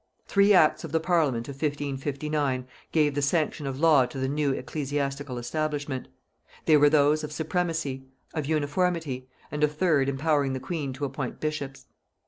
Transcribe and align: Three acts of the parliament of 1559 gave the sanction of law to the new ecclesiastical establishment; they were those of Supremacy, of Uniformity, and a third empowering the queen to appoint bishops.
Three 0.25 0.51
acts 0.51 0.83
of 0.83 0.91
the 0.91 0.99
parliament 0.99 1.47
of 1.47 1.61
1559 1.61 2.65
gave 2.91 3.13
the 3.13 3.21
sanction 3.21 3.67
of 3.67 3.79
law 3.79 4.07
to 4.07 4.17
the 4.17 4.27
new 4.27 4.51
ecclesiastical 4.51 5.37
establishment; 5.37 6.07
they 6.65 6.75
were 6.75 6.89
those 6.89 7.23
of 7.23 7.31
Supremacy, 7.31 8.07
of 8.33 8.47
Uniformity, 8.47 9.29
and 9.51 9.63
a 9.63 9.67
third 9.67 10.09
empowering 10.09 10.53
the 10.53 10.59
queen 10.59 10.91
to 10.93 11.05
appoint 11.05 11.39
bishops. 11.39 11.85